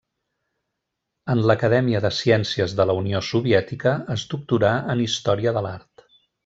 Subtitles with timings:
[1.33, 6.09] En l'Acadèmia de Ciències de la Unió Soviètica es doctorà en Història de l'Art.